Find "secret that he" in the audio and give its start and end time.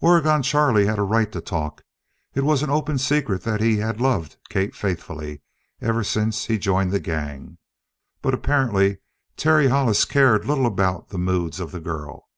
2.98-3.76